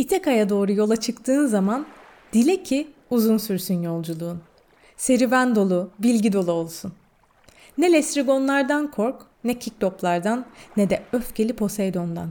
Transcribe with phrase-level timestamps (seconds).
[0.00, 1.86] İteka'ya doğru yola çıktığın zaman
[2.32, 4.40] dile ki uzun sürsün yolculuğun.
[4.96, 6.92] Serüven dolu, bilgi dolu olsun.
[7.78, 12.28] Ne Lesrigonlardan kork, ne Kikloplardan, ne de öfkeli Poseidon'dan.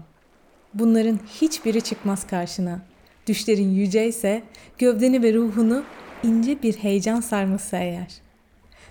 [0.74, 2.80] Bunların hiçbiri çıkmaz karşına.
[3.28, 4.44] Düşlerin yüceyse,
[4.78, 5.84] gövdeni ve ruhunu
[6.24, 8.22] ince bir heyecan sarmışsa eğer.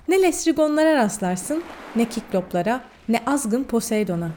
[0.09, 1.63] Ne Lesrigonlara rastlarsın,
[1.97, 4.31] ne Kikloplara, ne azgın Poseidon'a.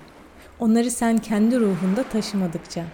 [0.59, 2.85] Onları sen kendi ruhunda taşımadıkça,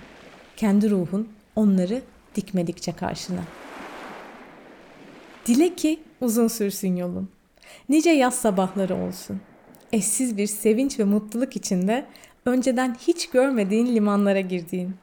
[0.58, 2.02] kendi ruhun onları
[2.36, 3.42] dikmedikçe karşına.
[5.46, 7.30] Dile ki uzun sürsün yolun.
[7.90, 9.42] Nice yaz sabahları olsun.
[9.94, 12.06] Eşsiz bir sevinç ve mutluluk içinde
[12.46, 14.96] önceden hiç görmediğin limanlara girdiğin.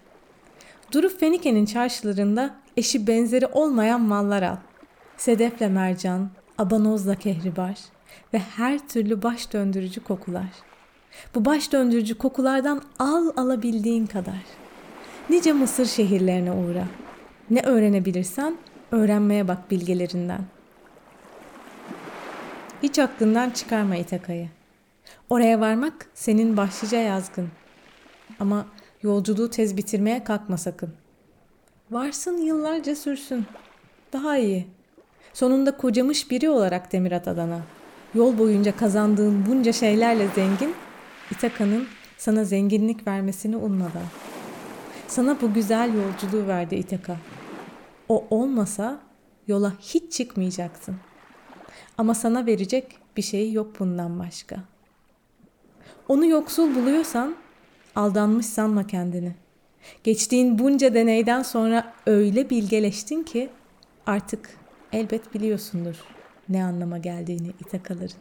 [0.92, 4.56] Durup Fenike'nin çarşılarında eşi benzeri olmayan mallar al.
[5.16, 7.78] Sedefle mercan, abanozla kehribar
[8.34, 10.48] ve her türlü baş döndürücü kokular.
[11.34, 14.63] Bu baş döndürücü kokulardan al alabildiğin kadar.
[15.30, 16.84] Nice Mısır şehirlerine uğra.
[17.50, 18.56] Ne öğrenebilirsen
[18.92, 20.40] öğrenmeye bak bilgelerinden.
[22.82, 24.48] Hiç aklından çıkarma İtaka'yı.
[25.30, 27.48] Oraya varmak senin başlıca yazgın.
[28.40, 28.66] Ama
[29.02, 30.92] yolculuğu tez bitirmeye kalkma sakın.
[31.90, 33.46] Varsın yıllarca sürsün.
[34.12, 34.66] Daha iyi.
[35.32, 37.60] Sonunda kocamış biri olarak demir at Adana.
[38.14, 40.74] Yol boyunca kazandığın bunca şeylerle zengin,
[41.30, 41.86] İtaka'nın
[42.18, 44.02] sana zenginlik vermesini ummadan.
[45.14, 47.16] Sana bu güzel yolculuğu verdi İtaka.
[48.08, 49.00] O olmasa
[49.46, 50.96] yola hiç çıkmayacaksın.
[51.98, 54.56] Ama sana verecek bir şey yok bundan başka.
[56.08, 57.34] Onu yoksul buluyorsan
[57.96, 59.34] aldanmış sanma kendini.
[60.04, 63.50] Geçtiğin bunca deneyden sonra öyle bilgeleştin ki
[64.06, 64.58] artık
[64.92, 65.96] elbet biliyorsundur
[66.48, 68.18] ne anlama geldiğini İtakaların.